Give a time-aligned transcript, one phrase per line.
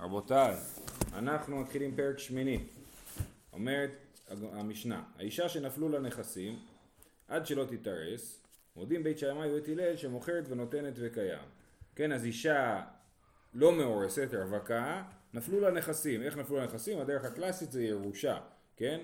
[0.00, 0.56] רבותיי,
[1.14, 2.58] אנחנו מתחילים פרק שמיני.
[3.52, 3.90] אומרת
[4.28, 6.58] המשנה, האישה שנפלו לה נכסים,
[7.28, 8.42] עד שלא תתארס,
[8.76, 11.48] מודים בית שמאי ובית הלל שמוכרת ונותנת וקיים.
[11.96, 12.82] כן, אז אישה
[13.54, 15.02] לא מאורסת, רווקה,
[15.34, 16.22] נפלו לה נכסים.
[16.22, 16.98] איך נפלו לה נכסים?
[16.98, 18.38] הדרך הקלאסית זה ירושה,
[18.76, 19.00] כן?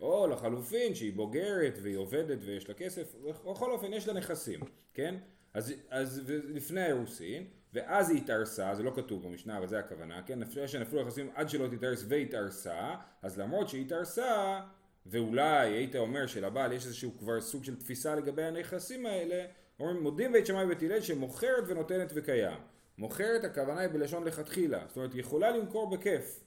[0.00, 3.14] או לחלופין שהיא בוגרת והיא עובדת ויש לה כסף,
[3.50, 4.60] בכל אופן יש לה נכסים,
[4.94, 5.14] כן?
[5.54, 10.38] אז, אז לפני האירוסין, ואז היא התארסה, זה לא כתוב במשנה אבל זה הכוונה, כן?
[10.38, 14.60] לפני שנפלו יחסים עד שלא תתארס והתארסה, אז למרות שהיא התארסה,
[15.06, 19.44] ואולי היית אומר שלבעל יש איזשהו כבר סוג של תפיסה לגבי הנכסים האלה,
[19.80, 22.58] אומרים מודים בית שמאי ובית הלל שמוכרת ונותנת וקיים.
[22.98, 26.40] מוכרת הכוונה היא בלשון לכתחילה, זאת אומרת היא יכולה למכור בכיף,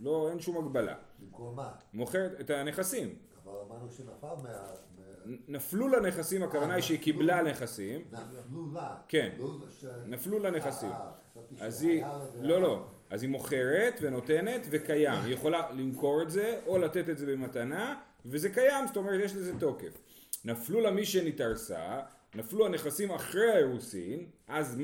[0.00, 0.94] לא, אין שום הגבלה.
[1.22, 1.72] למכור מה?
[1.92, 3.14] מוכרת את הנכסים.
[3.44, 4.74] אבל אמרנו שנפל מה...
[5.48, 8.04] נפלו לה נכסים, הכוונה היא שהיא קיבלה נכסים.
[8.12, 8.96] נפלו לה.
[9.08, 9.30] כן.
[9.38, 9.48] לא
[10.06, 10.90] נפלו לה נכסים.
[10.90, 15.70] אה, אה, חשבתי אז היא, לה לא לא, אז היא מוכרת ונותנת וקיים, היא יכולה
[15.70, 19.98] למכור את זה או לתת את זה במתנה וזה קיים, זאת אומרת יש לזה תוקף.
[20.44, 22.00] נפלו לה מי שנתארסה,
[22.34, 24.82] נפלו הנכסים אחרי האירוסין, אז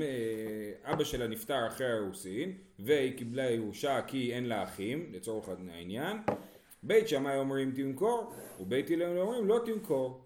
[0.85, 6.17] אבא שלה נפטר אחרי האירוסין והיא קיבלה ירושה כי אין לה אחים, לצורך העניין.
[6.83, 10.26] בית שמאי אומרים תמכור ובית הלל אומרים לא תמכור.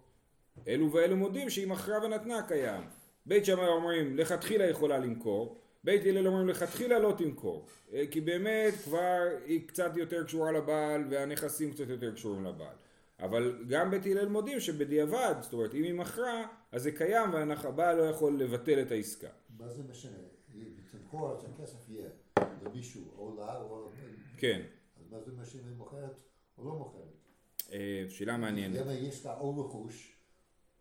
[0.69, 2.83] אלו ואלו מודים שהיא מכרה ונתנה קיים.
[3.27, 7.67] בית שמאי אומרים לכתחילה יכולה למכור, בית הלל אומרים לכתחילה לא תמכור.
[7.92, 12.77] אה, כי באמת כבר היא קצת יותר קשורה לבעל והנכסים קצת יותר קשורים לבעל.
[13.20, 17.97] אבל גם בית הלל מודים שבדיעבד, זאת אומרת אם היא מכרה, אז זה קיים והבעל
[17.97, 19.28] לא יכול לבטל את העסקה.
[19.58, 20.19] מה זה משנה?
[20.91, 22.08] תמכור אז הכסף יהיה
[22.64, 23.91] למישהו, או לה או...
[24.36, 24.62] כן,
[25.00, 26.17] אז מה זה משנה אם היא מוכרת
[26.58, 27.17] או לא מוכרת?
[27.72, 28.77] אה, שאלה מעניינת.
[28.77, 30.19] למה יש לה או רכוש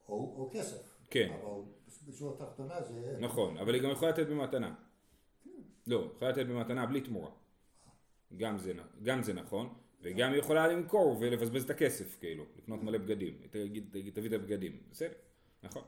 [0.09, 0.95] או או כסף.
[1.09, 1.31] כן.
[1.41, 1.61] אבל
[2.07, 3.17] בשורה התחתונה זה...
[3.19, 4.75] נכון, אבל היא גם יכולה לתת במתנה.
[5.87, 7.29] לא, יכולה לתת במתנה בלי תמורה.
[8.37, 12.97] גם זה, גם זה נכון, וגם היא יכולה למכור ולבזבז את הכסף, כאילו, לקנות מלא
[12.97, 13.33] בגדים.
[13.51, 15.13] תגיד, תביא את הבגדים, בסדר,
[15.63, 15.83] נכון.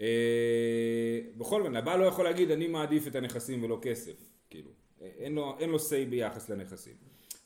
[0.00, 4.70] אה, בכל זאת, הבעל לא יכול להגיד אני מעדיף את הנכסים ולא כסף, כאילו,
[5.02, 6.94] אה, אין לו, אין לו say ביחס לנכסים.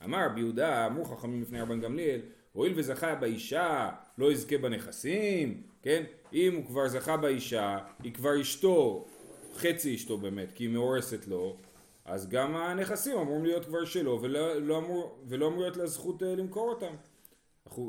[0.05, 2.21] אמר רבי יהודה, אמרו חכמים לפני רבן גמליאל,
[2.53, 6.04] הואיל וזכה באישה, לא יזכה בנכסים, כן?
[6.32, 9.06] אם הוא כבר זכה באישה, היא כבר אשתו,
[9.54, 11.56] חצי אשתו באמת, כי היא מאורסת לו,
[12.04, 16.22] אז גם הנכסים אמורים להיות כבר שלו, ולא, לא אמור, ולא אמור להיות לה זכות
[16.22, 16.94] אה, למכור אותם.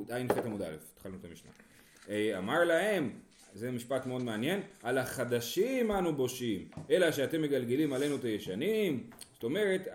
[0.09, 1.51] ע"ח עמוד א', התחלנו את המשנה.
[2.09, 3.19] אה, אמר להם,
[3.53, 9.43] זה משפט מאוד מעניין, על החדשים אנו בושים, אלא שאתם מגלגלים עלינו את הישנים, זאת
[9.43, 9.87] אומרת,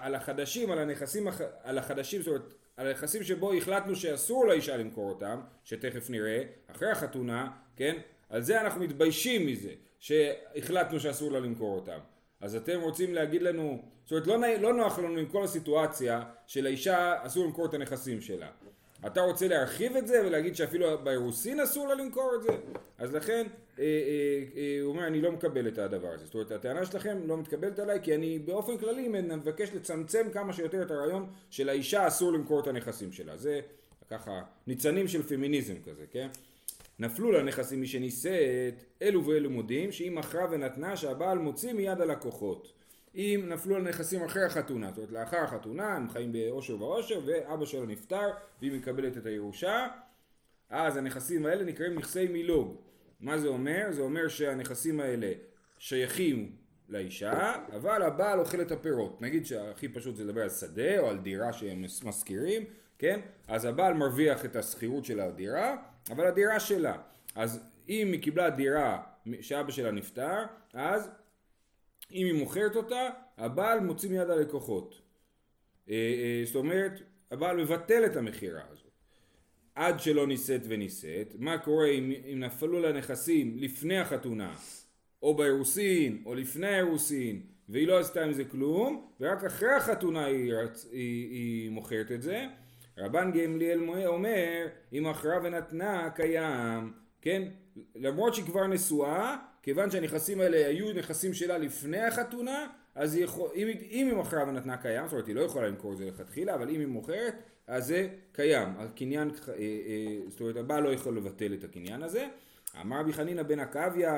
[0.00, 1.28] על החדשים, על הנכסים,
[1.62, 6.90] על החדשים, זאת אומרת, על הנכסים שבו החלטנו שאסור לאישה למכור אותם, שתכף נראה, אחרי
[6.90, 7.96] החתונה, כן,
[8.28, 11.98] על זה אנחנו מתביישים מזה, שהחלטנו שאסור לה למכור אותם.
[12.40, 17.26] אז אתם רוצים להגיד לנו, זאת אומרת לא, לא נוח לנו עם כל הסיטואציה שלאישה
[17.26, 18.50] אסור למכור את הנכסים שלה.
[19.06, 22.48] אתה רוצה להרחיב את זה ולהגיד שאפילו באירוסין אסור לה למכור את זה?
[22.98, 23.46] אז לכן
[23.78, 23.88] אה, אה,
[24.56, 26.24] אה, הוא אומר אני לא מקבל את הדבר הזה.
[26.24, 30.82] זאת אומרת הטענה שלכם לא מתקבלת עליי כי אני באופן כללי מבקש לצמצם כמה שיותר
[30.82, 33.36] את הרעיון שלאישה אסור למכור את הנכסים שלה.
[33.36, 33.60] זה
[34.10, 36.28] ככה ניצנים של פמיניזם כזה, כן?
[36.98, 42.72] נפלו לנכסים מי שנישאת, אלו ואלו מודים שהיא מכרה ונתנה שהבעל מוציא מיד הלקוחות.
[43.14, 47.64] אם נפלו על נכסים אחרי החתונה, זאת אומרת לאחר החתונה הם חיים באושר ואושר ואבא
[47.64, 48.30] שלו נפטר
[48.60, 49.86] והיא מקבלת את הירושה,
[50.70, 52.76] אז הנכסים האלה נקראים נכסי מילוג.
[53.20, 53.86] מה זה אומר?
[53.90, 55.32] זה אומר שהנכסים האלה
[55.78, 56.56] שייכים
[56.88, 59.22] לאישה, אבל הבעל אוכל את הפירות.
[59.22, 62.64] נגיד שהכי פשוט זה לדבר על שדה או על דירה שהם משכירים,
[62.98, 63.20] כן?
[63.48, 65.76] אז הבעל מרוויח את השכירות של הדירה,
[66.10, 66.96] אבל הדירה שלה.
[67.34, 69.02] אז אם היא קיבלה דירה
[69.40, 71.10] שאבא שלה נפטר, אז
[72.12, 73.08] אם היא מוכרת אותה,
[73.38, 75.00] הבעל מוציא מיד הלקוחות.
[75.90, 76.92] אה, אה, זאת אומרת,
[77.30, 78.90] הבעל מבטל את המכירה הזאת.
[79.74, 84.54] עד שלא נישאת ונישאת, מה קורה אם, אם נפלו לה נכסים לפני החתונה,
[85.22, 90.54] או באירוסין, או לפני האירוסין, והיא לא עשתה עם זה כלום, ורק אחרי החתונה היא,
[90.54, 90.88] רצ...
[90.92, 92.46] היא, היא מוכרת את זה.
[92.98, 97.42] רבן גמליאל אומר, אם מכרה ונתנה קיים, כן?
[97.94, 103.50] למרות שהיא כבר נשואה, כיוון שהנכסים האלה היו נכסים שלה לפני החתונה, אז היא יכול,
[103.54, 106.54] אם, אם היא מכרה ונתנה קיים, זאת אומרת היא לא יכולה למכור את זה לכתחילה,
[106.54, 107.34] אבל אם היא מוכרת,
[107.66, 108.68] אז זה קיים.
[108.78, 112.28] הקניין, אה, אה, זאת אומרת הבעל לא יכול לבטל את הקניין הזה.
[112.80, 114.08] אמר רבי חנינא בן עקביא,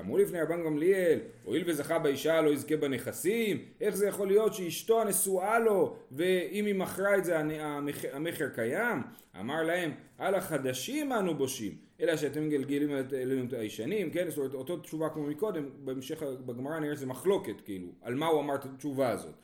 [0.00, 5.00] אמרו לפני רבן גמליאל, הואיל וזכה באישה לא יזכה בנכסים, איך זה יכול להיות שאשתו
[5.00, 7.38] הנשואה לו, ואם היא מכרה את זה
[8.12, 9.02] המכר קיים?
[9.40, 14.30] אמר להם, על החדשים אנו בושים, אלא שאתם מגלגלים אלינו את הישנים, כן?
[14.30, 18.40] זאת אומרת, אותו תשובה כמו מקודם, בהמשך בגמרא נראה שזה מחלוקת, כאילו, על מה הוא
[18.40, 19.34] אמר את התשובה הזאת.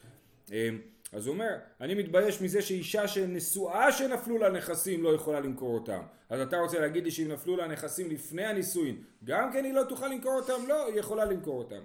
[1.12, 6.02] אז הוא אומר, אני מתבייש מזה שאישה שנשואה שנפלו לה נכסים לא יכולה למכור אותם.
[6.28, 9.84] אז אתה רוצה להגיד לי שאם נפלו לה נכסים לפני הנישואין, גם כן היא לא
[9.88, 10.68] תוכל למכור אותם?
[10.68, 11.80] לא, היא יכולה למכור אותם.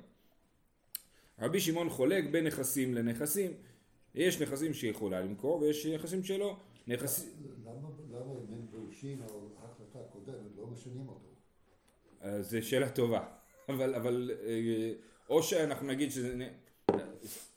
[1.40, 3.54] רבי שמעון חולק בין נכסים לנכסים.
[4.16, 6.58] יש נכסים שהיא יכולה למכור ויש נכסים שלא.
[6.88, 7.26] נכס...
[7.66, 12.42] למה למה אם אין גירושין או החלטה קודמת לא משנים אותו?
[12.42, 13.24] זו שאלה טובה.
[13.70, 14.92] אבל, אבל אה,
[15.30, 16.50] או שאנחנו נגיד שזה...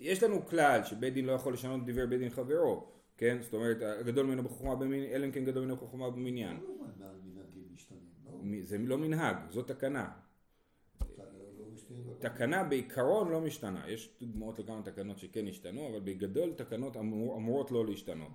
[0.00, 2.86] יש לנו כלל שבית דין לא יכול לשנות דברי בית דין חברו,
[3.16, 3.38] כן?
[3.40, 6.56] זאת אומרת, הגדול ממנו בחוכמה במניין, אלא אם כן גדול ממנו בחוכמה במניין.
[6.56, 6.86] לא
[8.26, 8.62] לא?
[8.62, 10.10] זה לא מנהג, זו תקנה.
[12.18, 17.70] תקנה בעיקרון לא משתנה, יש דוגמאות לכמה תקנות שכן השתנו, אבל בגדול תקנות אמור, אמורות
[17.70, 18.32] לא להשתנות.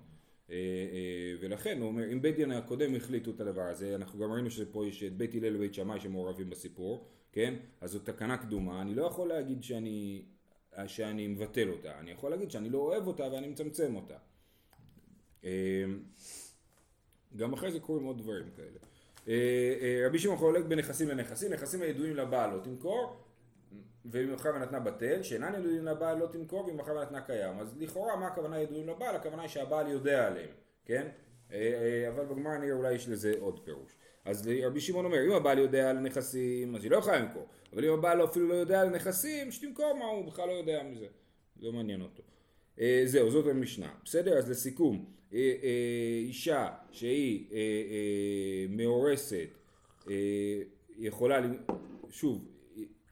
[0.50, 4.32] אה, אה, ולכן הוא אומר, אם בית דין הקודם החליטו את הדבר הזה, אנחנו גם
[4.32, 7.54] ראינו שפה יש את בית הלל ובית שמאי שמעורבים בסיפור, כן?
[7.80, 10.22] אז זו תקנה קדומה, אני לא יכול להגיד שאני,
[10.88, 14.16] שאני מבטל אותה, אני יכול להגיד שאני לא אוהב אותה ואני מצמצם אותה.
[15.44, 15.84] אה,
[17.36, 18.78] גם אחרי זה קורים עוד דברים כאלה.
[19.28, 19.34] אה,
[19.80, 23.16] אה, רבי שמעון חולק בין נכסים לנכסים, נכסים הידועים לבעל לא תמכור,
[24.04, 27.58] ואם מכרה ונתנה בטל, שאינן ידועים לבעל לא תמכור, ואם מכרה ונתנה קיים.
[27.58, 29.16] אז לכאורה מה הכוונה ידועים לבעל?
[29.16, 30.50] הכוונה היא שהבעל יודע עליהם,
[30.84, 31.08] כן?
[31.52, 33.90] אה, אה, אבל בגמרא נראה אולי יש לזה עוד פירוש.
[34.24, 37.46] אז רבי שמעון אומר, אם הבעל יודע על נכסים, אז היא לא יכולה למכור.
[37.72, 41.06] אבל אם הבעל אפילו לא יודע על נכסים, שתמכור מה הוא בכלל לא יודע מזה.
[41.60, 42.22] לא מעניין אותו.
[42.80, 43.92] אה, זהו, זאת המשנה.
[44.04, 44.38] בסדר?
[44.38, 45.04] אז לסיכום,
[46.22, 47.46] אישה שהיא
[48.68, 49.48] מאורסת,
[50.98, 51.40] יכולה,
[52.10, 52.44] שוב,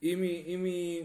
[0.02, 1.04] אם היא, אם היא,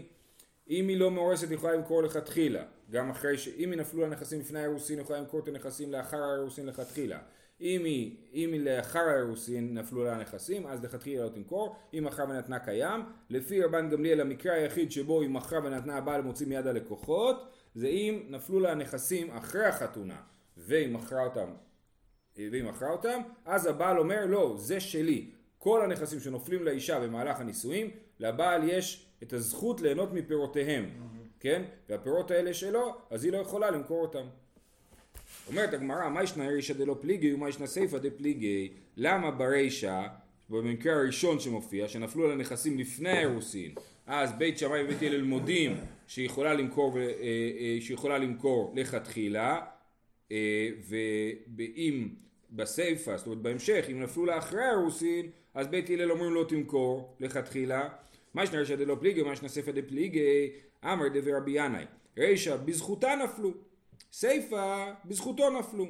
[0.70, 3.48] אם היא לא מאורסת היא יכולה למכור לכתחילה, גם אחרי ש...
[3.48, 7.18] אם היא נפלו לה נכסים לפני האירוסין, יכולה למכור את הנכסים לאחר האירוסין לכתחילה.
[7.60, 11.76] אם היא, אם היא לאחר האירוסין נפלו לה נכסים, אז לכתחילה לא תמכור.
[11.94, 13.00] אם מכרה ונתנה קיים,
[13.30, 18.22] לפי רבן גמליאל המקרה היחיד שבו היא מכרה ונתנה הבעל מוציא מיד הלקוחות, זה אם
[18.28, 20.16] נפלו לה נכסים אחרי החתונה,
[20.56, 21.50] והיא מכרה אותם
[22.36, 25.30] והיא מכרה אותם, אז הבעל אומר לא, זה שלי.
[25.58, 30.90] כל הנכסים שנופלים לאישה במהלך הנישואים, לבעל יש את הזכות ליהנות מפירותיהם,
[31.44, 31.62] כן?
[31.88, 34.26] והפירות האלה שלו, אז היא לא יכולה למכור אותם.
[35.46, 38.72] אומרת הגמרא, מה ישנה רישא דלא פליגי ומה ישנה סיפא דפליגי?
[38.96, 40.02] למה ברישא,
[40.50, 43.74] במקרה הראשון שמופיע, שנפלו על הנכסים לפני האירוסין,
[44.06, 45.76] אז בית שמאי ובית הלל מודים
[46.06, 49.60] שהיא יכולה למכור, אה, אה, שהיא יכולה למכור לכתחילה,
[50.32, 50.68] אה,
[51.56, 52.08] ואם
[52.50, 57.16] בסיפא, זאת אומרת בהמשך, אם נפלו לה אחרי האירוסין, אז בית הלל אומרים לא תמכור
[57.20, 57.88] לכתחילה.
[58.34, 60.50] מה ישנה רישא דלא פליגי, מה ישנה סיפא דפליגי,
[60.84, 61.84] אמר דבר רבי ינאי,
[62.18, 63.50] רישא בזכותה נפלו,
[64.12, 65.86] סיפא בזכותו נפלו.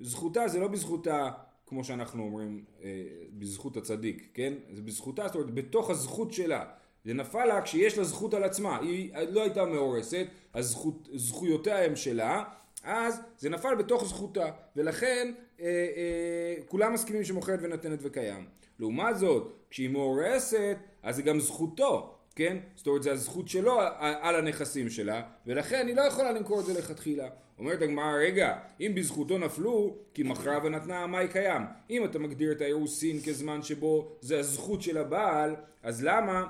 [0.00, 1.30] זכותה זה לא בזכותה
[1.66, 2.90] כמו שאנחנו אומרים אה,
[3.32, 4.52] בזכות הצדיק, כן?
[4.72, 6.64] זה בזכותה, זאת אומרת בתוך הזכות שלה.
[7.04, 11.84] זה נפל לה כשיש לה זכות על עצמה, היא לא הייתה מאורסת, אז זכות, זכויותיה
[11.84, 12.44] הם שלה,
[12.84, 18.46] אז זה נפל בתוך זכותה, ולכן אה, אה, כולם מסכימים שמוכרת ונותנת וקיים.
[18.78, 22.56] לעומת זאת, כשהיא מאורסת, אז זה גם זכותו, כן?
[22.76, 26.78] זאת אומרת, זה הזכות שלו על- הנכסים שלה, ולכן היא לא יכולה למכור את זה
[26.78, 27.28] לכתחילה.
[27.58, 31.62] אומרת הגמרא, רגע, אם בזכותו נפלו, כי מכרה ונתנה, מה היא קיים?
[31.90, 36.46] אם אתה מגדיר את האירוסין כזמן שבו זה הזכות של הבעל, אז למה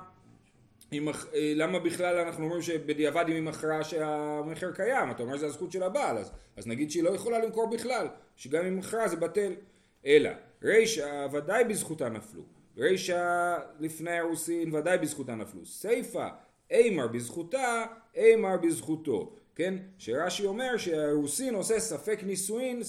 [0.93, 5.47] מח- אה, למה בכלל אנחנו אומרים שבדיעבד אם היא מכרה שהמכר קיים, אתה אומר שזה
[5.47, 9.17] הזכות של הבעל, אז, אז נגיד שהיא לא יכולה למכור בכלל, שגם אם מכרה זה
[9.17, 9.53] בטל.
[10.07, 10.31] אלא,
[10.63, 12.43] רישא ודאי בזכותה נפלו,
[12.79, 16.29] רישא לפני האירוסין ודאי בזכותה נפלו, סיפא
[16.71, 17.85] אימר בזכותה,
[18.17, 19.75] אימר בזכותו, כן?
[19.99, 22.83] שרש"י אומר שהאירוסין עושה ספק נישואין,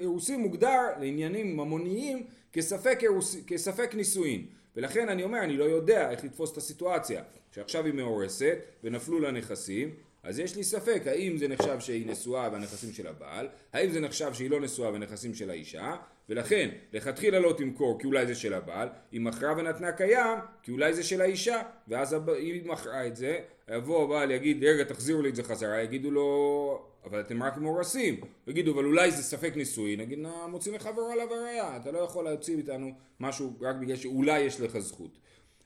[0.00, 4.46] אירוסין מוגדר לעניינים ממוניים כספק, אירוס, כספק נישואין.
[4.76, 7.22] ולכן אני אומר, אני לא יודע איך לתפוס את הסיטואציה.
[7.50, 12.48] שעכשיו היא מאורסת ונפלו לה נכסים, אז יש לי ספק האם זה נחשב שהיא נשואה
[12.52, 15.96] והנכסים של הבעל, האם זה נחשב שהיא לא נשואה והנכסים של האישה,
[16.32, 20.94] ולכן לכתחילה לא תמכור כי אולי זה של הבעל, היא מכרה ונתנה קיים כי אולי
[20.94, 23.38] זה של האישה, ואז היא מכרה את זה,
[23.70, 28.20] יבוא הבעל יגיד רגע תחזירו לי את זה חזרה, יגידו לו אבל אתם רק מאורסים,
[28.46, 32.24] יגידו אבל אולי זה ספק נישואי, נגיד "נה, מוציא מחברו עליו הראייה, אתה לא יכול
[32.24, 35.18] להוציא מאיתנו משהו רק בגלל שאולי יש לך זכות.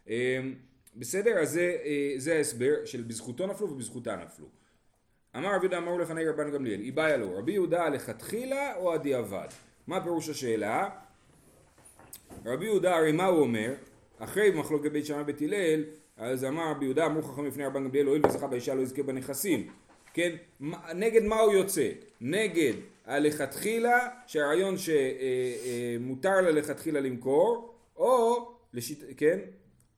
[0.08, 0.14] אמ,
[0.96, 4.46] בסדר, אז זה, אה, זה ההסבר של בזכותו נפלו ובזכותה נפלו.
[5.36, 9.48] אמר רבי יהודה אמרו לפני רבן גמליאל, איבאיה לו, רבי יהודה לכתחילה או הדיעבד?
[9.86, 10.88] מה פירוש השאלה?
[12.44, 13.74] רבי יהודה הרי מה הוא אומר?
[14.18, 15.84] אחרי מחלוקת בית שמאי בית הלל,
[16.16, 19.70] אז אמר רבי יהודה אמרו חכמים לפני רבן גמליאל, הואיל וזכה באישה לא יזכה בנכסים.
[20.14, 20.36] כן?
[20.94, 21.88] נגד מה הוא יוצא?
[22.20, 22.72] נגד
[23.06, 29.38] הלכתחילה, שהרעיון שמותר לה לכתחילה למכור, או, לשיט, כן?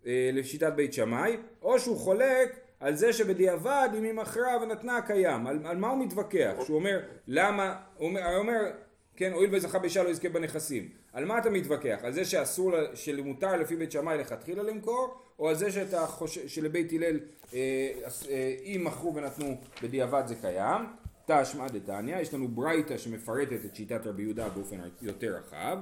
[0.06, 5.46] אה, לשיטת בית שמאי, או שהוא חולק על זה שבדיעבד אם היא מכרה ונתנה קיים,
[5.46, 6.54] על, על מה הוא מתווכח?
[6.64, 8.70] שהוא אומר למה, הוא אומר
[9.18, 10.88] כן, הואיל וזכה באישה לא יזכה בנכסים.
[11.12, 11.98] על מה אתה מתווכח?
[12.02, 16.92] על זה שאסור, שמותר לפי בית שמאי לכתחילה למכור, או על זה שאתה חושב, שלבית
[16.92, 17.20] הלל
[17.54, 17.90] אה,
[18.28, 20.82] אה, אם מכרו ונתנו בדיעבד זה קיים?
[21.26, 25.78] תשמע דתניא, יש לנו ברייתא שמפרטת את שיטת רבי יהודה באופן יותר רחב.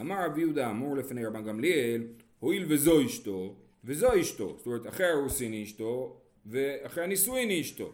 [0.00, 2.02] אמר רבי יהודה אמור לפני רבן גמליאל,
[2.40, 7.92] הואיל וזו אשתו, וזו אשתו, זאת אומרת אחרי הרוסין אשתו, ואחרי הנישואין אשתו.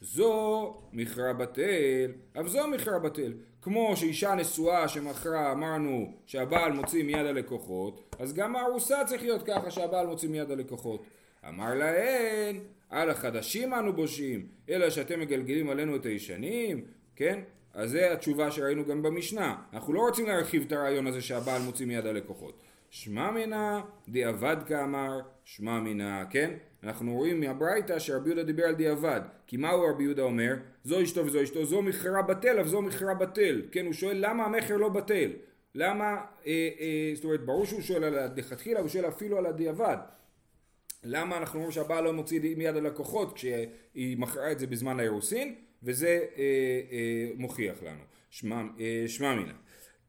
[0.00, 3.32] זו מכרה בטל, אף זו מכרה בטל.
[3.62, 9.70] כמו שאישה נשואה שמכרה אמרנו שהבעל מוציא מיד הלקוחות, אז גם הארוסה צריך להיות ככה
[9.70, 11.04] שהבעל מוציא מיד הלקוחות.
[11.48, 16.84] אמר להן, על החדשים אנו בושים, אלא שאתם מגלגלים עלינו את הישנים,
[17.16, 17.40] כן?
[17.74, 19.56] אז זה התשובה שראינו גם במשנה.
[19.72, 22.62] אנחנו לא רוצים להרחיב את הרעיון הזה שהבעל מוציא מיד הלקוחות.
[22.90, 26.50] שמע מינא דיעבד כאמר, שמע מינא, כן?
[26.82, 29.20] אנחנו רואים מהברייתא שרבי יהודה דיבר על דיעבד.
[29.46, 30.54] כי מהו רבי יהודה אומר?
[30.84, 33.62] זו אשתו וזו אשתו, זו מכרה בטל, אף זו מכרה בטל.
[33.72, 35.30] כן, הוא שואל למה המכר לא בטל?
[35.74, 36.04] למה,
[36.46, 39.96] אה, אה, זאת אומרת, ברור שהוא שואל על הדחתחילה, הוא שואל אפילו על הדיעבד.
[41.04, 45.54] למה אנחנו אומרים שהבעל לא מוציא מיד הלקוחות כשהיא מכרה את זה בזמן האירוסין?
[45.82, 46.42] וזה אה,
[46.92, 48.02] אה, מוכיח לנו.
[48.30, 48.62] שמע
[49.20, 49.52] אה, מינא.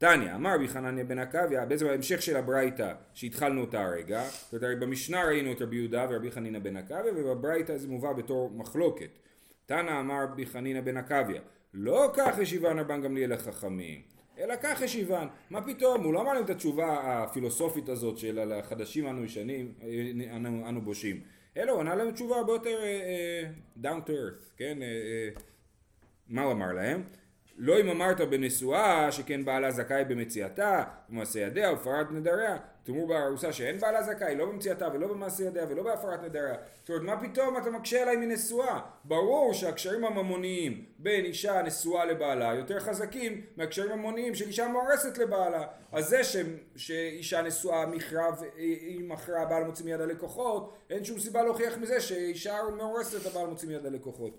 [0.02, 4.78] תניא, אמר רבי חנניה בן עקביא, בעצם ההמשך של הברייתא שהתחלנו אותה הרגע, זאת אומרת
[4.78, 9.18] במשנה ראינו את רבי יהודה ורבי חנינא בן עקביא ובברייתא זה מובא בתור מחלוקת.
[9.66, 11.40] תנא אמר רבי חנינא בן עקביא,
[11.74, 14.00] לא כך השיבן רבן גמליאל החכמים,
[14.38, 15.26] אלא כך השיבן.
[15.50, 19.72] מה פתאום, הוא לא אמר להם את התשובה הפילוסופית הזאת של החדשים אנו ישנים,
[20.36, 21.20] אנו, אנו בושים,
[21.56, 24.78] אלא הוא ענה להם תשובה הרבה יותר uh, down to earth, כן?
[24.78, 25.42] Uh, uh,
[26.28, 27.02] מה הוא אמר להם?
[27.56, 33.78] לא אם אמרת בנשואה שכן בעלה זכאי במציאתה, במעשה ידיה ופרת נדריה, תאמרו בארוסה שאין
[33.78, 36.54] בעלה זכאי, לא במציאתה ולא במעשה ידיה ולא בהפרת נדריה.
[36.80, 38.80] זאת אומרת, מה פתאום אתה מקשה עליי מנשואה?
[39.04, 45.66] ברור שהקשרים הממוניים בין אישה נשואה לבעלה יותר חזקים מהקשרים הממוניים של אישה מאורסת לבעלה.
[45.92, 46.36] אז זה ש...
[46.76, 52.58] שאישה נשואה מכרה והיא מכרה הבעל מוציא מיד הלקוחות, אין שום סיבה להוכיח מזה שאישה
[52.76, 54.38] מאורסת הבעל מוציא מיד הלקוחות.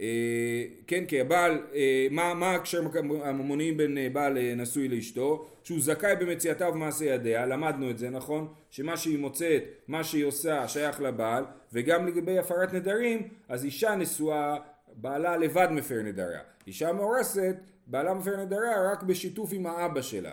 [0.00, 2.82] אה, כן, כי הבעל, אה, מה, מה הקשר
[3.24, 5.46] הממוניים בין אה, בעל נשוי לאשתו?
[5.64, 8.54] שהוא זכאי במציאתה ובמעשה ידיה, למדנו את זה, נכון?
[8.70, 14.56] שמה שהיא מוצאת, מה שהיא עושה, שייך לבעל, וגם לגבי הפרת נדרים, אז אישה נשואה,
[14.94, 16.40] בעלה לבד מפר נדריה.
[16.66, 20.32] אישה מאורסת, בעלה מפר נדריה רק בשיתוף עם האבא שלה.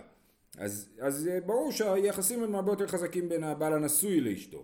[0.57, 4.63] אז, אז ברור שהיחסים הם הרבה יותר חזקים בין הבעל הנשוי לאשתו.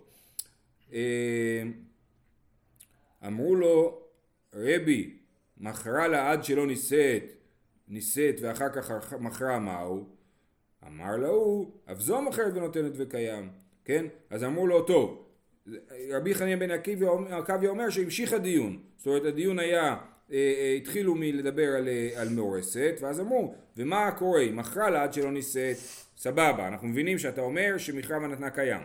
[3.26, 3.99] אמרו לו
[4.54, 5.16] רבי
[5.58, 7.24] מכרה לה עד שלא נישאת,
[7.88, 10.06] נישאת ואחר כך מכרה מהו?
[10.86, 13.50] אמר להוא, אף זו מוכרת ונותנת וקיים,
[13.84, 14.06] כן?
[14.30, 15.26] אז אמרו לו, טוב,
[16.10, 19.96] רבי חנין בן עקביה אומר שהמשיך הדיון, זאת אומרת הדיון היה, אה,
[20.32, 24.44] אה, התחילו מלדבר על, אה, על מאורסת, ואז אמרו, ומה קורה?
[24.52, 25.76] מכרה לה עד שלא נישאת,
[26.16, 28.80] סבבה, אנחנו מבינים שאתה אומר שמכרה ונתנה קיים.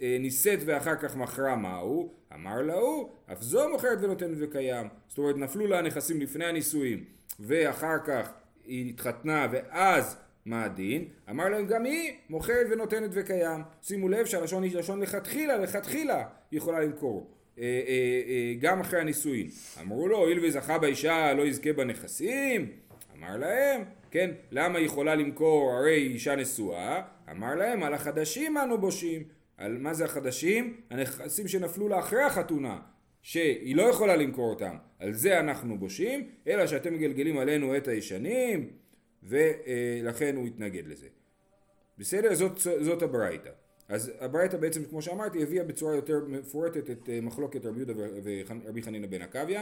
[0.00, 2.14] נישאת ואחר כך מכרה מהו?
[2.34, 4.86] אמר להוא, אף זו מוכרת ונותנת וקיים.
[5.08, 7.04] זאת אומרת, נפלו לה הנכסים לפני הנישואים,
[7.40, 8.32] ואחר כך
[8.64, 11.04] היא התחתנה, ואז מה הדין?
[11.30, 13.62] אמר להם גם היא מוכרת ונותנת וקיים.
[13.82, 17.30] שימו לב שהלשון היא לשון לכתחילה, לכתחילה היא יכולה למכור.
[17.58, 19.48] אה, אה, גם אחרי הנישואין.
[19.80, 22.70] אמרו לו, הואיל וזכה באישה לא יזכה בנכסים?
[23.18, 27.02] אמר להם, כן, למה היא יכולה למכור הרי אישה נשואה?
[27.30, 29.22] אמר להם, על החדשים אנו בושים.
[29.56, 30.80] על מה זה החדשים?
[30.90, 32.80] הנכסים שנפלו לה אחרי החתונה,
[33.22, 38.70] שהיא לא יכולה למכור אותם, על זה אנחנו בושים, אלא שאתם מגלגלים עלינו את הישנים,
[39.22, 41.06] ולכן הוא התנגד לזה.
[41.98, 42.34] בסדר?
[42.34, 43.50] זאת, זאת הברייתא.
[43.88, 48.82] אז הברייתא בעצם, כמו שאמרתי, הביאה בצורה יותר מפורטת את אה, מחלוקת רבי יהודה ורבי
[48.82, 49.58] חנינא בן עקביא.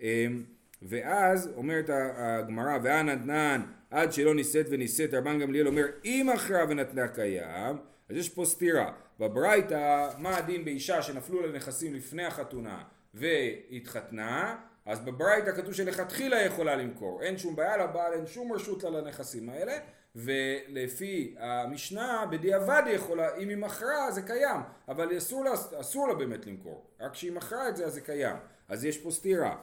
[0.00, 0.42] אמ,
[0.82, 7.76] ואז אומרת הגמרא, והנתנן עד שלא נישאת ונישאת, רבן גמליאל אומר, אם אחרה ונתנה קיים,
[8.08, 8.92] אז יש פה סתירה.
[9.20, 12.82] בברייתא, מה הדין באישה שנפלו לה נכסים לפני החתונה
[13.14, 14.56] והתחתנה,
[14.86, 17.22] אז בברייתא כתוב שלכתחילה יכולה למכור.
[17.22, 19.78] אין שום בעיה לבעל, אין שום רשות לה לנכסים האלה,
[20.16, 26.14] ולפי המשנה, בדיעבד היא יכולה, אם היא מכרה זה קיים, אבל אסור לה, אסור לה
[26.14, 26.86] באמת למכור.
[27.00, 28.36] רק כשהיא מכרה את זה אז זה קיים.
[28.68, 29.56] אז יש פה סתירה.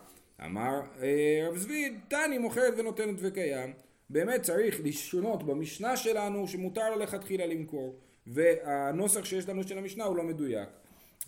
[0.46, 3.74] אמר אה, רב זביד, תני מוכרת ונותנת וקיים.
[4.10, 7.96] באמת צריך לשונות במשנה שלנו שמותר לה לכתחילה למכור.
[8.30, 10.70] והנוסח שיש לנו של המשנה הוא לא מדויק.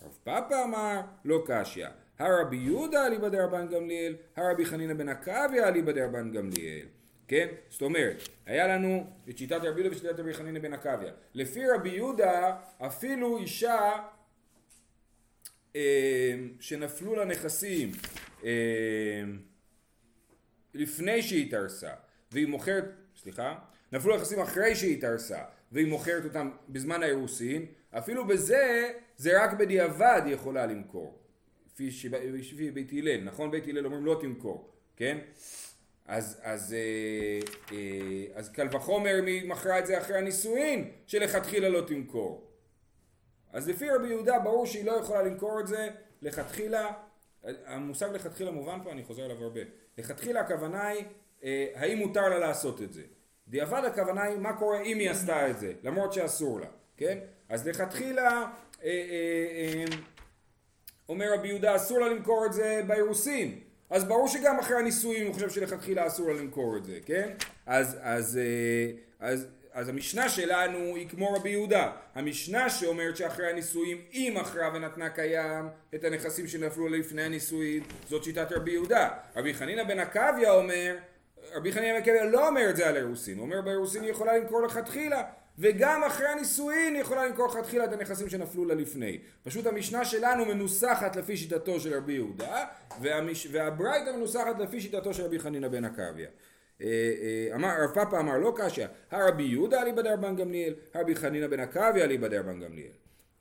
[0.01, 1.87] הרב פאפה אמר לא קשיא.
[2.19, 6.85] הרבי יהודה אליבא דרבן גמליאל, הרבי חנינא בן עקביא אליבא דרבן גמליאל.
[7.27, 7.47] כן?
[7.69, 11.07] זאת אומרת, היה לנו את שיטת רבי יהודה ושיטת רבי חנינא בן עקביא.
[11.33, 13.91] לפי רבי יהודה, אפילו אישה
[15.75, 17.91] אה, שנפלו לה נכסים
[18.43, 19.23] אה,
[20.73, 21.91] לפני שהיא התארסה,
[22.31, 22.85] והיא מוכרת,
[23.21, 23.55] סליחה,
[23.91, 25.39] נפלו לה נכסים אחרי שהיא התארסה,
[25.71, 31.17] והיא מוכרת אותם בזמן האירוסין, אפילו בזה, זה רק בדיעבד היא יכולה למכור.
[31.79, 33.51] לפי בית הלל, נכון?
[33.51, 35.17] בית הלל אומרים לא תמכור, כן?
[36.05, 37.39] אז, אז, אה,
[37.71, 42.51] אה, אז קל וחומר אם היא מכרה את זה אחרי הנישואין, שלכתחילה לא תמכור.
[43.53, 45.89] אז לפי רבי יהודה ברור שהיא לא יכולה למכור את זה
[46.21, 46.91] לכתחילה,
[47.43, 49.61] המושג לכתחילה מובן פה, אני חוזר עליו הרבה.
[49.97, 51.05] לכתחילה הכוונה היא,
[51.43, 53.03] אה, האם מותר לה לעשות את זה.
[53.51, 56.65] דיעבד הכוונה היא מה קורה אם היא עשתה את זה, למרות שאסור לה,
[56.97, 57.17] כן?
[57.49, 58.45] אז לכתחילה, אה,
[58.83, 58.91] אה,
[59.55, 59.85] אה,
[61.09, 63.59] אומר רבי יהודה אסור לה למכור את זה באירוסין.
[63.89, 67.29] אז ברור שגם אחרי הנישואים הוא חושב שלכתחילה אסור לה למכור את זה, כן?
[67.65, 68.39] אז, אז,
[69.19, 71.91] אז, אז המשנה שלנו היא כמו רבי יהודה.
[72.15, 75.65] המשנה שאומרת שאחרי הנישואים היא מכרה ונתנה קיים
[75.95, 79.09] את הנכסים שנפלו לפני הנישואים, זאת שיטת רבי יהודה.
[79.35, 80.95] רבי חנינא בן עקביה אומר,
[81.53, 84.37] רבי חנינא בן עקביה לא אומר את זה על אירוסין, הוא אומר באירוסין היא יכולה
[84.37, 85.23] למכור לכתחילה.
[85.59, 89.19] וגם אחרי הנישואין היא יכולה למכור לכתחילה את הנכסים שנפלו לה לפני.
[89.43, 92.65] פשוט המשנה שלנו מנוסחת לפי שיטתו של רבי יהודה,
[93.01, 93.47] והמש...
[93.51, 96.27] והברייתא מנוסחת לפי שיטתו של רבי חנינא בן עקביה.
[96.81, 101.47] אה, אה, אמר, רב פאפא אמר לא קשיא, הרבי יהודה אליבא דרבן גמליאל, הרבי חנינא
[101.47, 102.91] בן עקביה אליבא דרבן גמליאל.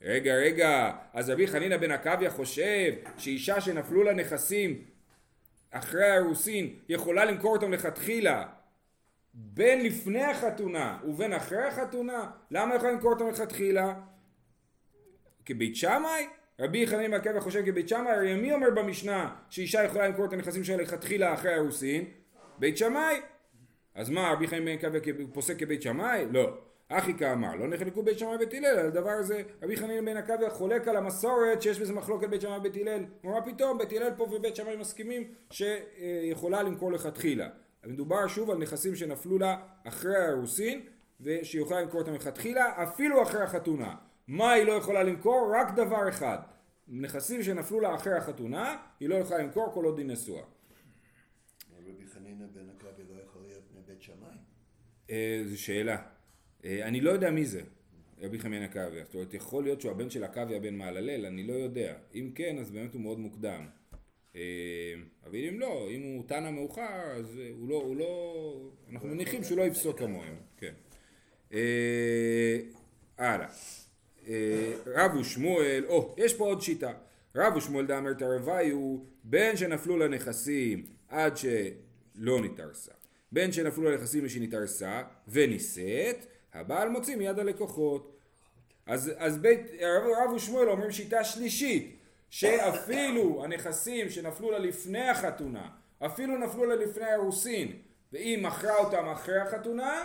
[0.02, 4.84] רגע, רגע, אז רבי חנינא בן עקביה חושב שאישה שנפלו לה נכסים
[5.70, 8.46] אחרי האירוסין יכולה למכור אותם לכתחילה
[9.34, 13.94] בין לפני החתונה ובין אחרי החתונה, למה יכולה למכור אותם לכתחילה?
[15.44, 16.26] כבית שמאי?
[16.58, 20.64] רבי חנין מעכבא חושב כבית שמאי, הרי מי אומר במשנה שאישה יכולה למכור את הנכסים
[20.64, 22.04] שלה לכתחילה אחרי האירוסין?
[22.58, 23.20] בית שמאי.
[23.94, 24.98] אז מה, רבי חנין מעכבא
[25.32, 26.26] פוסק כבית שמאי?
[26.30, 26.58] לא.
[26.92, 29.42] אחי כאמר, לא נחלקו בית שמאי ובית הלל על הדבר הזה.
[29.62, 33.04] רבי חנין בן עקביה חולק על המסורת שיש בזה מחלוקת בית שמאי ובית הלל.
[33.22, 37.48] הוא אומר פתאום, בית הלל פה ובית שמאי מסכימים שיכולה למכור לכתחילה.
[37.86, 40.80] מדובר שוב על נכסים שנפלו לה אחרי האירוסין
[41.20, 43.94] ושהיא יכולה למכור אותם מלכתחילה אפילו אחרי החתונה.
[44.28, 45.52] מה היא לא יכולה למכור?
[45.56, 46.38] רק דבר אחד.
[46.88, 50.42] נכסים שנפלו לה אחרי החתונה היא לא יכולה למכור כל עוד היא נשואה.
[51.78, 54.36] רבי חנינא בן עקבי לא יכול להיות מבית שמאי?
[55.10, 55.96] אה, זו שאלה.
[56.64, 57.60] אה, אני לא יודע מי זה.
[58.22, 59.04] רבי חנינא עקביה.
[59.04, 61.94] זאת אומרת, יכול להיות שהוא הבן של עקביה בן מעללל, אני לא יודע.
[62.14, 63.66] אם כן, אז באמת הוא מאוד מוקדם.
[64.36, 64.40] אה,
[65.26, 69.58] אבל אם לא, אם הוא תנא מאוחר, אז הוא לא, הוא לא, אנחנו מניחים שהוא
[69.58, 70.72] לא יפסוק כמוהם, כן.
[71.52, 72.58] אה,
[73.18, 73.48] הלאה.
[74.28, 76.92] אה, רב ושמואל, או, יש פה עוד שיטה.
[77.34, 82.92] רב ושמואל דאמר תרוויו, בין שנפלו לנכסים עד שלא נתארסה,
[83.32, 88.16] בין שנפלו לנכסים ושנתארסה ונישאת, הבעל מוציא מיד הלקוחות.
[88.86, 91.96] אז, אז בית, רב ושמואל אומרים שיטה שלישית,
[92.30, 95.68] שאפילו הנכסים שנפלו לה לפני החתונה,
[96.06, 97.72] אפילו נפלו לה לפני האירוסין,
[98.12, 100.04] והיא מכרה אותם אחרי החתונה,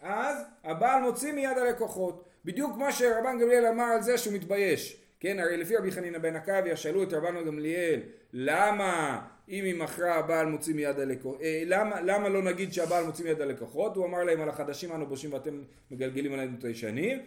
[0.00, 2.24] אז הבעל מוציא מיד הלקוחות.
[2.44, 5.02] בדיוק כמו שרבן גמליאל אמר על זה שהוא מתבייש.
[5.20, 8.00] כן, הרי לפי רבי חנינא בן עקביה שאלו את רבן גמליאל
[8.32, 13.24] למה אם היא מכרה הבעל מוציא מיד הלקוחות, אה, למה, למה לא נגיד שהבעל מוציא
[13.24, 13.96] מיד הלקוחות?
[13.96, 17.18] הוא אמר להם על החדשים אנו בושים ואתם מגלגלים עלינו את הישנים.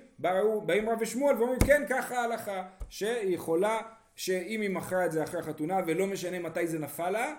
[0.65, 3.81] באים רב ושמואל ואומרים כן ככה ההלכה שהיא יכולה
[4.15, 7.35] שאם היא מכרה את זה אחרי החתונה ולא משנה מתי זה נפל לה,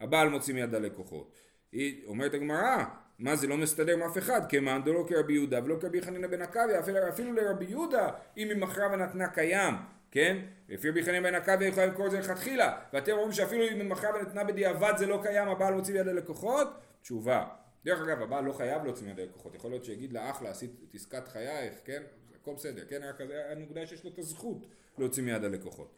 [0.00, 1.40] הבעל מוציא מיד הלקוחות.
[1.72, 2.84] היא אומרת הגמרא,
[3.18, 6.42] מה זה לא מסתדר עם אף אחד, כמאן דלא כרבי יהודה ולא כרבי חנינא בן
[6.42, 9.74] עקביה, אפילו לרבי יהודה, אם היא מכרה ונתנה קיים,
[10.10, 10.38] כן?
[10.68, 13.92] לפי רבי חנינא בן היא יכולה למכור את זה לכתחילה, ואתם אומרים שאפילו אם היא
[14.14, 16.68] ונתנה בדיעבד זה לא קיים, הבעל מוציא מיד הלקוחות?
[17.02, 17.44] תשובה.
[17.84, 21.28] דרך אגב, הבעל לא חייב להוציא מיד הלקוחות, יכול להיות שיגיד לאח עשית את עסקת
[21.28, 22.02] חייך, כן?
[22.42, 23.02] הכל בסדר, כן?
[23.02, 24.66] רק הנקודה שיש לו את הזכות
[24.98, 25.94] להוציא מיד הלקוחות.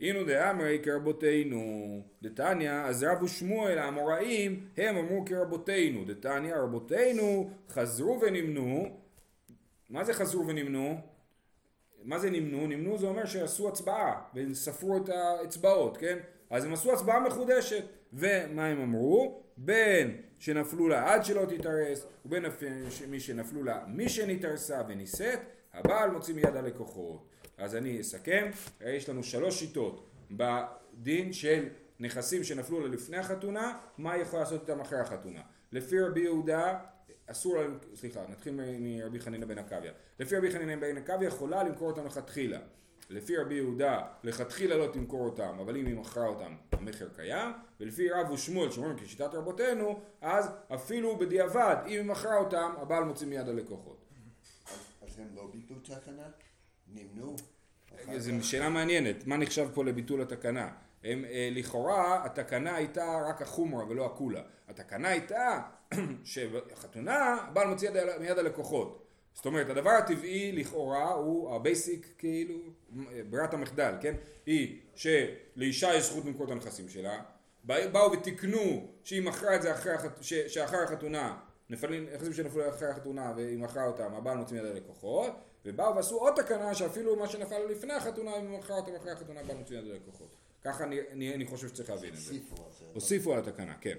[0.00, 9.00] אינו דאמרי כרבותינו דתניא, אז רב ושמואל האמוראים הם אמרו כרבותינו, דתניא רבותינו חזרו ונמנו,
[9.90, 11.00] מה זה חזרו ונמנו?
[12.06, 12.66] מה זה נמנו?
[12.66, 16.18] נמנו זה אומר שעשו הצבעה וספרו את האצבעות, כן?
[16.50, 19.42] אז הם עשו הצבעה מחודשת, ומה הם אמרו?
[19.56, 22.44] בין שנפלו לה עד שלא תתארס, ובין
[23.08, 25.38] מי שנפלו לה מי שנתארסה ונישאת,
[25.74, 27.26] הבעל מוציא מיד הלקוחות.
[27.58, 31.68] אז אני אסכם, יש לנו שלוש שיטות בדין של
[32.00, 35.40] נכסים שנפלו לה לפני החתונה, מה היא יכולה לעשות איתם אחרי החתונה.
[35.72, 36.78] לפי רבי יהודה,
[37.26, 39.92] אסור להם, סליחה, נתחיל מרבי חנינא בן עקביה.
[40.20, 42.58] לפי רבי חנינא בן עקביה יכולה למכור אותם לכתחילה.
[43.10, 47.52] לפי רבי יהודה, לכתחילה לא תמכור אותם, אבל אם היא מכרה אותם, המכר קיים.
[47.80, 53.26] ולפי רב ושמואל, שאומרים כשיטת רבותינו, אז אפילו בדיעבד, אם היא מכרה אותם, הבעל מוציא
[53.26, 54.04] מיד הלקוחות.
[55.02, 56.28] אז הם לא ביטלו תקנה?
[56.88, 57.36] נמנו?
[58.16, 60.70] זו שאלה מעניינת, מה נחשב פה לביטול התקנה?
[61.04, 64.42] הם, אה, לכאורה התקנה הייתה רק החומרה ולא הקולה.
[64.68, 65.60] התקנה הייתה
[66.24, 69.06] שבחתונה הבעל מוציא יד, מיד הלקוחות.
[69.34, 72.54] זאת אומרת הדבר הטבעי לכאורה הוא ה basic כאילו
[73.30, 74.14] ברירת המחדל, כן?
[74.46, 77.22] היא שלאישה יש זכות למכור את הנכסים שלה,
[77.64, 79.92] באו ותיקנו שהיא מכרה את זה אחרי.
[80.20, 80.34] ש...
[80.34, 81.38] שאחרי החתונה,
[81.70, 85.32] נפלים, נכסים שנפלו אחרי החתונה והיא מכרה אותם, הבעל מוציא מיד הלקוחות,
[85.64, 89.56] ובאו ועשו עוד תקנה שאפילו מה שנפל לפני החתונה, היא מכרה אותם אחרי החתונה, הבעל
[89.56, 90.45] מוציא מיד הלקוחות.
[90.64, 92.34] ככה אני, אני, אני חושב שצריך להבין את זה.
[92.94, 93.98] הוסיפו על התקנה, כן.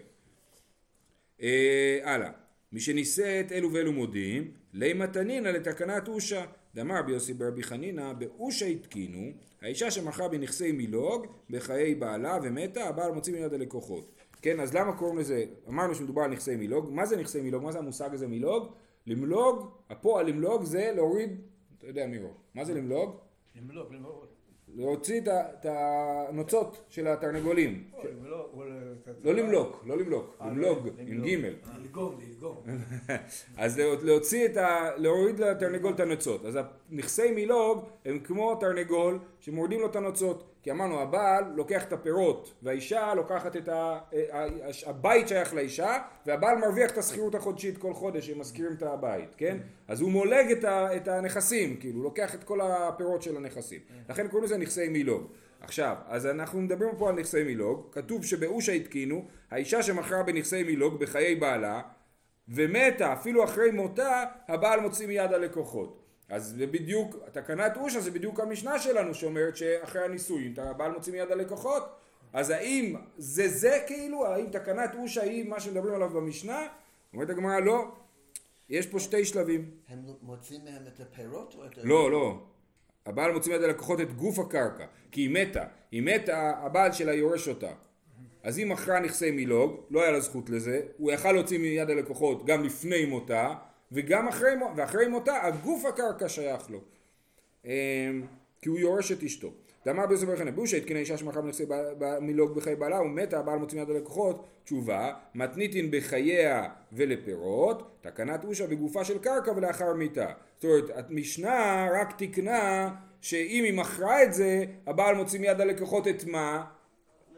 [1.41, 2.32] אה, הלאה.
[2.72, 6.46] מי שנישאת אלו ואלו מודים, לי מתנינא לתקנת אושה.
[6.76, 13.34] דאמר ביוסי ברבי חנינא, באושה התקינו, האישה שמכרה בנכסי מילוג, בחיי בעלה ומתה, הבעל מוציא
[13.34, 14.12] מיד הלקוחות.
[14.41, 17.63] כן, אז למה קוראים לזה, אמרנו שמדובר על נכסי מילוג, מה זה נכסי מילוג?
[17.63, 18.74] מה זה המושג הזה מילוג?
[19.08, 21.41] למלוג, הפועל למלוג זה להוריד,
[21.78, 23.17] אתה יודע מי הוא, מה זה למלוג?
[23.56, 24.26] למלוג, למלוג.
[24.76, 27.84] להוציא את הנוצות של התרנגולים.
[28.24, 28.48] לא,
[29.24, 31.54] לא למלוק, לא למלוק, למלוג, עם גימל.
[31.78, 32.58] ללגום, ללגום.
[33.58, 34.90] אז להוציא את ה...
[34.98, 36.46] להוריד לתרנגול את הנוצות.
[36.46, 40.44] אז נכסי מילוג הם כמו תרנגול שמורידים לו את הנוצות.
[40.63, 44.00] כי אמרנו הבעל לוקח את הפירות והאישה לוקחת את ה...
[44.86, 49.58] הבית שייך לאישה והבעל מרוויח את השכירות החודשית כל חודש הם מזכירים את הבית, כן?
[49.88, 50.96] אז הוא מולג את, ה...
[50.96, 53.80] את הנכסים, כאילו, לוקח את כל הפירות של הנכסים.
[54.10, 55.28] לכן קוראים לזה נכסי מילוג.
[55.62, 61.00] עכשיו, אז אנחנו מדברים פה על נכסי מילוג, כתוב שבאושה התקינו, האישה שמכרה בנכסי מילוג
[61.00, 61.82] בחיי בעלה
[62.50, 66.07] ומתה אפילו אחרי מותה, הבעל מוציא מיד הלקוחות.
[66.30, 71.32] אז זה בדיוק, תקנת אושה זה בדיוק המשנה שלנו שאומרת שאחרי הנישואין הבעל מוציא מיד
[71.32, 71.84] הלקוחות
[72.34, 76.68] אז האם זה זה כאילו, האם תקנת אושה היא מה שמדברים עליו במשנה?
[77.13, 77.92] אומרת הגמרא לא,
[78.70, 79.72] יש פה שתי שלבים.
[79.88, 81.82] הם מוציאים מהם את הפירות או את ה...
[81.84, 82.40] לא, לא.
[83.06, 85.66] הבעל מוציא מיד הלקוחות את גוף הקרקע, כי היא מתה.
[85.92, 87.72] היא מתה, הבעל שלה יורש אותה.
[88.44, 92.46] אז היא מכרה נכסי מילוג, לא היה לה זכות לזה, הוא יכל להוציא מיד הלקוחות
[92.46, 93.54] גם לפני מותה,
[93.91, 96.80] וגם אחרי, ואחרי מותה הגוף הקרקע שייך לו
[97.65, 97.71] אמ,
[98.62, 99.52] כי הוא יורש את אשתו.
[99.86, 101.65] דאמר ביוסף ברכנה בושה התקינה אישה שמכרה בנכסי
[102.21, 109.04] מילוג בחיי בעלה ומתה הבעל מוציא מיד הלקוחות תשובה מתניתין בחייה ולפירות תקנת אושה בגופה
[109.04, 115.15] של קרקע ולאחר מיתה זאת אומרת המשנה רק תיקנה שאם היא מכרה את זה הבעל
[115.15, 116.65] מוציא מיד הלקוחות את מה?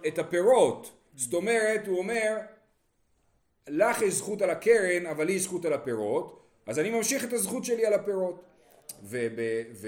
[0.07, 2.37] את הפירות זאת אומרת הוא אומר
[3.69, 7.33] לך יש זכות על הקרן אבל לי יש זכות על הפירות אז אני ממשיך את
[7.33, 8.43] הזכות שלי על הפירות.
[9.03, 9.39] וב,
[9.73, 9.87] ו,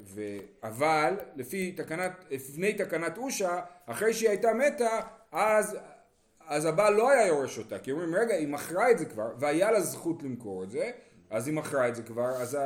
[0.00, 0.20] ו,
[0.62, 5.00] אבל לפי תקנת, לפני תקנת אושה, אחרי שהיא הייתה מתה,
[5.32, 5.76] אז,
[6.46, 9.70] אז הבעל לא היה יורש אותה, כי אומרים רגע היא מכרה את זה כבר, והיה
[9.70, 10.90] לה זכות למכור את זה,
[11.30, 12.58] אז היא מכרה את זה כבר, אז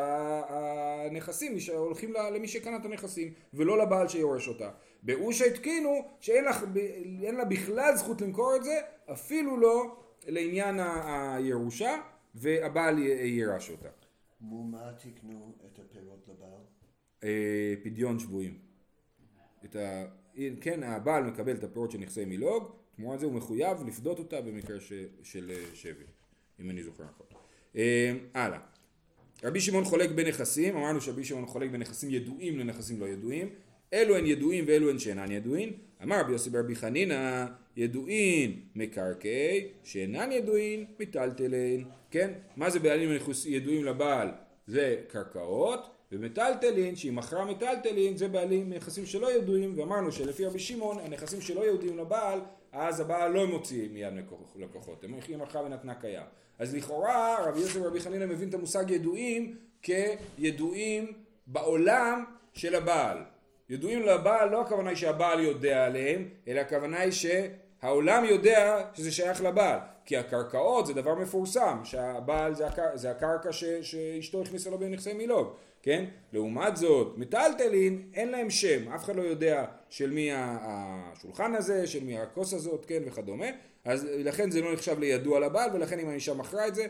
[0.48, 4.70] הנכסים הולכים למי שקנה את הנכסים, ולא לבעל שיורש אותה.
[5.02, 6.52] באושה התקינו שאין לה,
[7.32, 8.80] לה בכלל זכות למכור את זה,
[9.12, 12.00] אפילו לא לעניין הירושה,
[12.34, 13.88] והבעל יירש אותה.
[14.40, 16.60] ממה תקנו את הפירות לבעל?
[17.24, 18.58] אה, פדיון שבויים.
[19.64, 20.04] את ה...
[20.60, 24.80] כן, הבעל מקבל את הפירות של נכסי מילוג, תמורת זה הוא מחויב לפדות אותה במקרה
[24.80, 24.92] ש...
[25.22, 26.04] של אה, שבי,
[26.60, 27.26] אם אני זוכר נכון.
[27.76, 28.58] אה, הלאה.
[29.44, 33.48] רבי שמעון חולק בנכסים, אמרנו שרבי שמעון חולק בנכסים ידועים לנכסים לא ידועים,
[33.92, 35.72] אלו הן ידועים ואלו הן שאינן ידועים.
[36.02, 37.46] אמר רבי יוסי ברבי חנינא,
[37.78, 41.84] ידועים מקרקעי, שאינן ידועים מיטלטלין.
[42.10, 42.30] כן?
[42.56, 43.10] מה זה בעלים
[43.46, 44.28] ידועים לבעל?
[44.66, 50.98] זה קרקעות, ומטלטלין, שהיא מכרה מטלטלין, זה בעלים נכסים שלא ידועים, ואמרנו שלפי רבי שמעון,
[50.98, 52.40] הנכסים שלא ידועים לבעל,
[52.72, 54.12] אז הבעל לא מוציא מיד
[54.56, 56.26] לקוחות, היא מכרה ונתנה קיים.
[56.58, 61.12] אז לכאורה רבי יוסף ורבי חנינא מבין את המושג ידועים כידועים
[61.46, 63.18] בעולם של הבעל.
[63.70, 67.12] ידועים לבעל לא הכוונה היא שהבעל יודע עליהם, אלא הכוונה היא
[67.80, 69.78] שהעולם יודע שזה שייך לבעל.
[70.04, 72.82] כי הקרקעות זה דבר מפורסם, שהבעל זה, הקר...
[72.94, 73.64] זה הקרקע ש...
[73.64, 75.48] שאשתו הכניסה לו בנכסי מילוג,
[75.82, 76.04] כן?
[76.32, 82.04] לעומת זאת, מטלטלין אין להם שם, אף אחד לא יודע של מי השולחן הזה, של
[82.04, 83.46] מי הכוס הזאת, כן, וכדומה,
[83.84, 86.86] אז לכן זה לא נחשב לידוע לבעל, ולכן אם האישה מכרה את זה,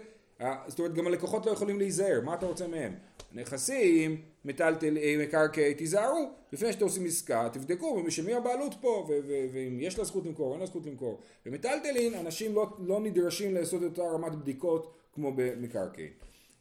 [0.67, 2.95] זאת אומרת גם הלקוחות לא יכולים להיזהר, מה אתה רוצה מהם?
[3.33, 9.09] נכסים, מטלטל, אה, מקרקעי, תיזהרו, לפני שאתם עושים עסקה, תבדקו של מי הבעלות פה,
[9.53, 11.21] ואם יש לה זכות למכור, אין לה זכות למכור.
[11.47, 16.11] במטלטלין אנשים לא, לא נדרשים לעשות את אותה רמת בדיקות כמו במקרקעין.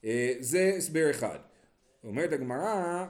[0.05, 1.39] אה, זה הסבר אחד.
[2.03, 3.05] אומרת הגמרא,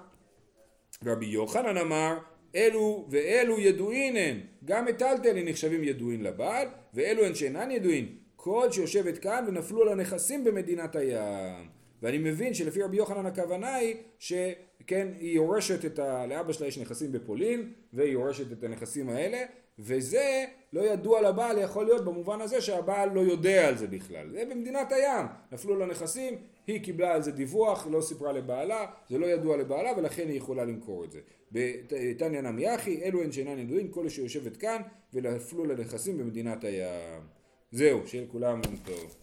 [1.05, 2.17] רבי יוחנן אמר,
[2.55, 9.17] אלו ואלו ידועין הן, גם מטלטלין נחשבים ידועין לבעל, ואלו הן שאינן ידועין, כל שיושבת
[9.17, 11.69] כאן ונפלו על הנכסים במדינת הים.
[12.01, 16.25] ואני מבין שלפי רבי יוחנן הכוונה היא שכן היא יורשת את ה...
[16.25, 19.43] לאבא שלה יש נכסים בפולין והיא יורשת את הנכסים האלה
[19.79, 24.29] וזה לא ידוע לבעל יכול להיות במובן הזה שהבעל לא יודע על זה בכלל.
[24.31, 26.33] זה במדינת הים נפלו לה נכסים
[26.67, 30.65] היא קיבלה על זה דיווח לא סיפרה לבעלה זה לא ידוע לבעלה ולכן היא יכולה
[30.65, 31.19] למכור את זה.
[31.51, 34.81] בתניא נמי אחי אלו הן שאינן ידועים כל שיושבת כאן
[35.13, 37.36] ונפלו לה נכסים במדינת הים
[37.71, 39.15] זהו שיהיה לכולם יום טוב.